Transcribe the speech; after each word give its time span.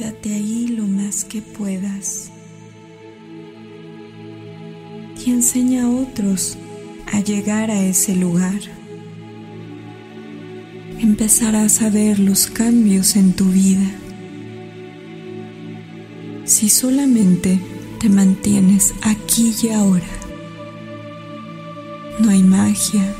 Quédate 0.00 0.32
ahí 0.32 0.66
lo 0.68 0.84
más 0.84 1.24
que 1.26 1.42
puedas 1.42 2.30
y 5.22 5.30
enseña 5.30 5.84
a 5.84 5.90
otros 5.90 6.56
a 7.12 7.20
llegar 7.20 7.70
a 7.70 7.82
ese 7.82 8.16
lugar. 8.16 8.58
Empezarás 11.00 11.82
a 11.82 11.90
ver 11.90 12.18
los 12.18 12.46
cambios 12.46 13.14
en 13.14 13.34
tu 13.34 13.44
vida. 13.50 13.90
Si 16.46 16.70
solamente 16.70 17.60
te 18.00 18.08
mantienes 18.08 18.94
aquí 19.02 19.52
y 19.62 19.68
ahora, 19.68 20.12
no 22.20 22.30
hay 22.30 22.42
magia, 22.42 23.14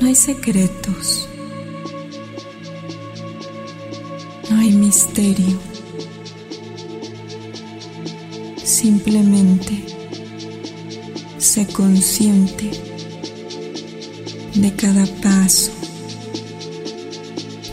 no 0.00 0.06
hay 0.06 0.14
secretos, 0.14 1.28
no 4.50 4.60
hay 4.60 4.72
misterio. 4.72 5.58
Simplemente 8.64 9.84
sé 11.38 11.66
consciente 11.66 12.70
de 14.54 14.72
cada 14.74 15.06
paso, 15.22 15.72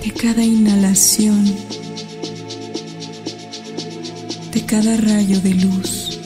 de 0.04 0.12
cada 0.12 0.44
inhalación, 0.44 1.46
de 4.52 4.66
cada 4.66 4.98
rayo 4.98 5.40
de 5.42 5.54
luz. 5.56 6.20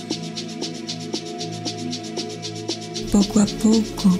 Poco 3.11 3.39
a 3.39 3.45
poco, 3.45 4.17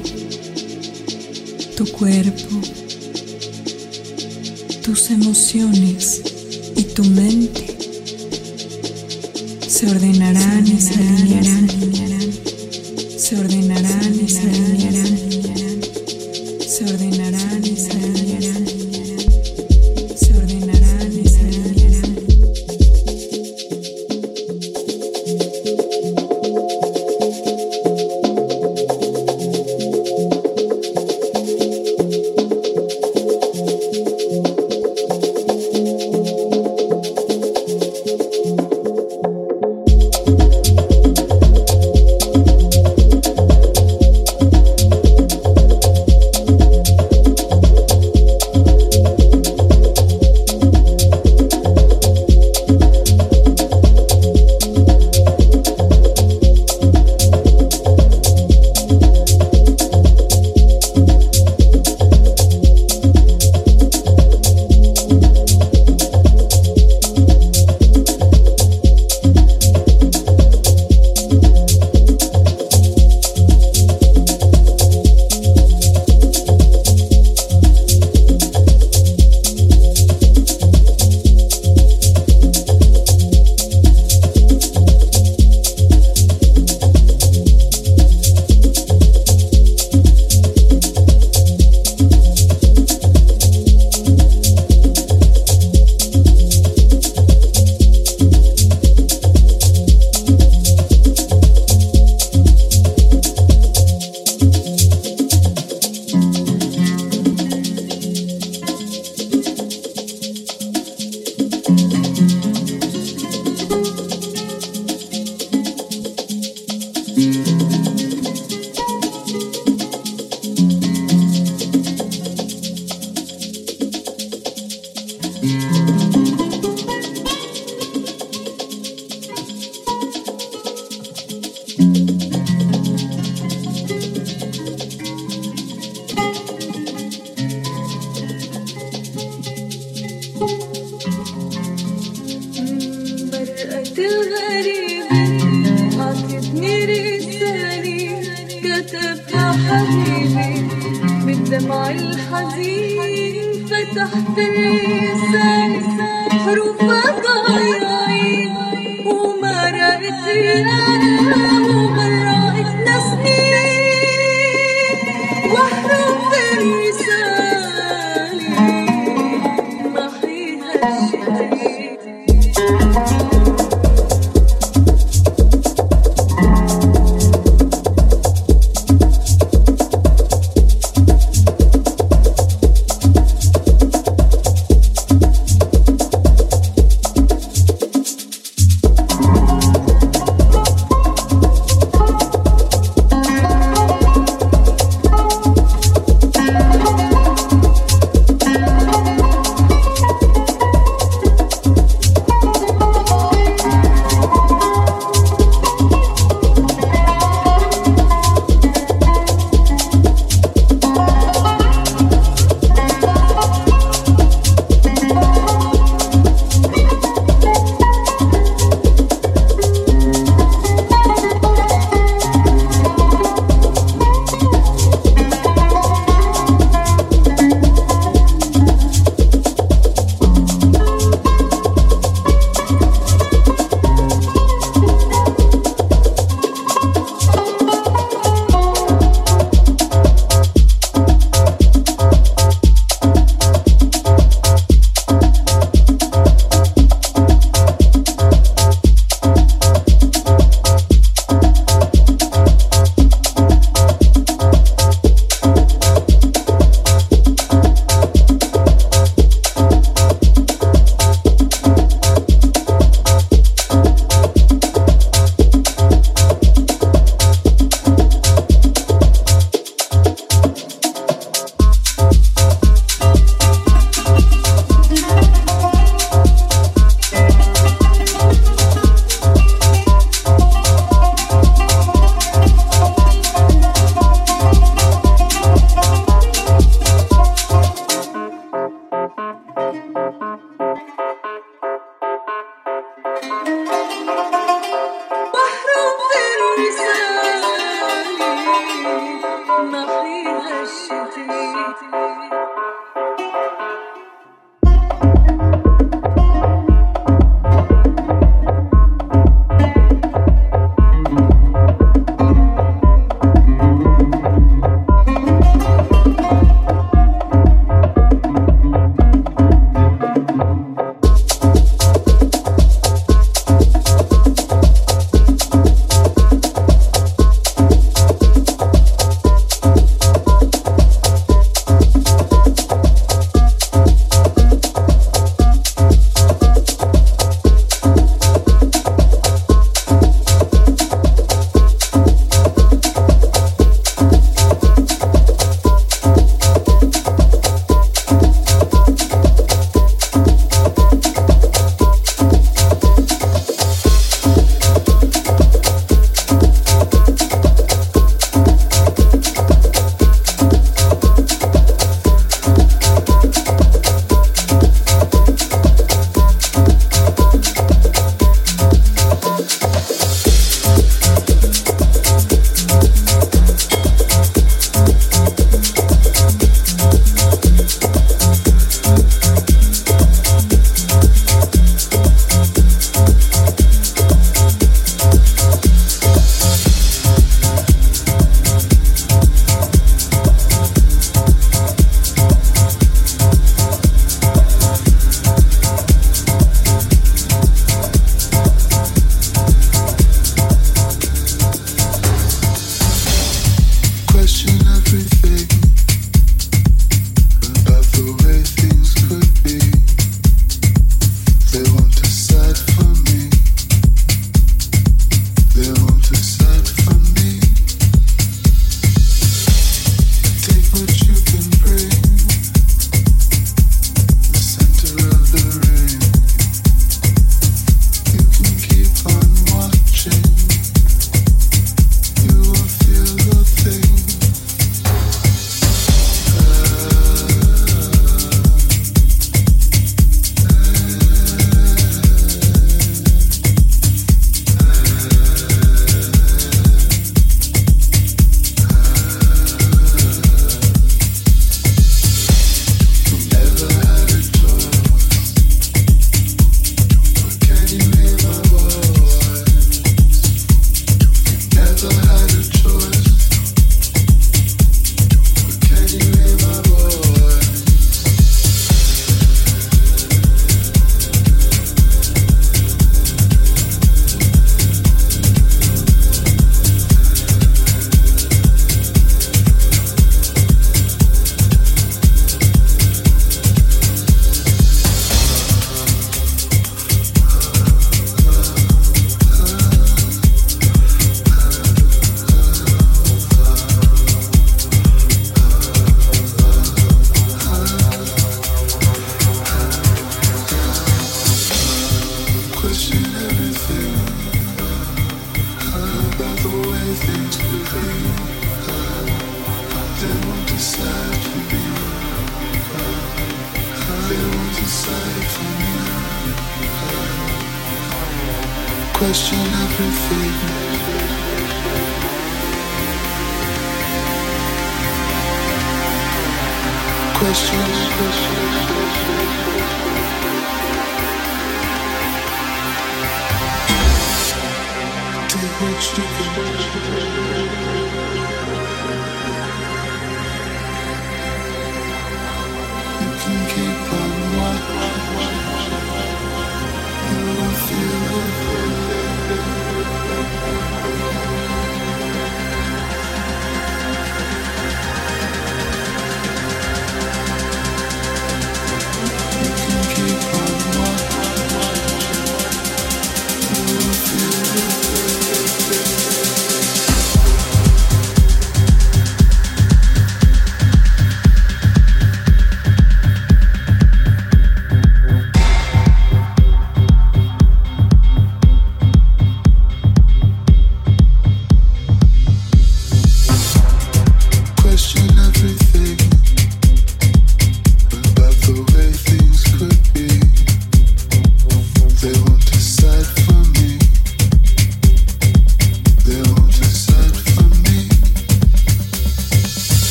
tu 1.78 1.86
cuerpo, 1.92 2.62
tus 4.90 5.12
emociones 5.12 6.24
y 6.76 6.82
tu 6.82 7.04
mente 7.04 7.78
se 9.68 9.88
ordenarán 9.88 10.66
y 10.66 10.82
se 10.82 10.96
alinearán 10.96 11.68
se 13.16 13.38
ordenarán 13.38 14.20
y 14.20 14.28
se 14.28 14.40
alinearán, 14.40 15.19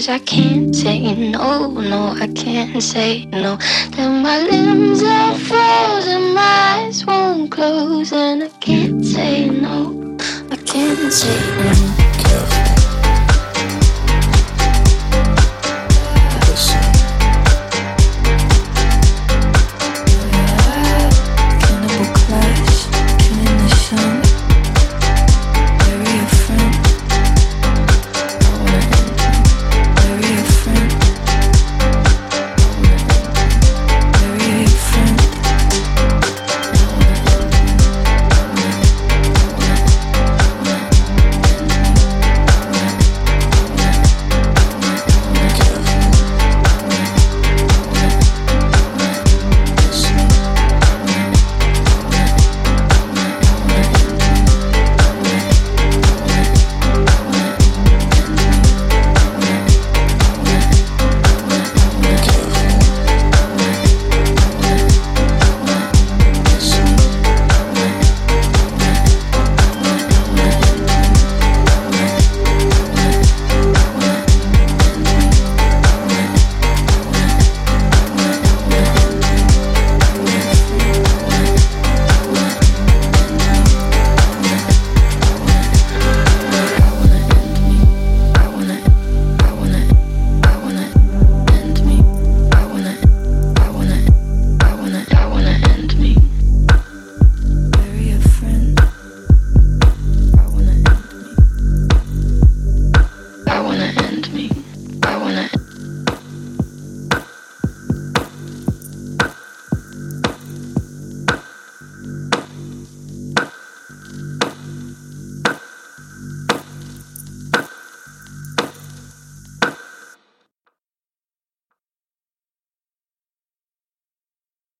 Cause 0.00 0.08
I 0.08 0.18
can't 0.20 0.74
say 0.74 1.14
no, 1.14 1.72
no, 1.72 2.14
I 2.18 2.26
can't 2.28 2.82
say 2.82 3.26
no. 3.26 3.58
Then 3.90 4.22
my 4.22 4.40
limbs 4.40 5.02
are 5.02 5.34
frozen, 5.34 6.32
my 6.32 6.40
eyes 6.40 7.04
won't 7.04 7.50
close, 7.50 8.10
and 8.10 8.42
I 8.42 8.48
can't 8.60 9.04
say 9.04 9.50
no, 9.50 10.16
I 10.50 10.56
can't 10.56 11.12
say 11.12 11.36
no. 11.98 11.99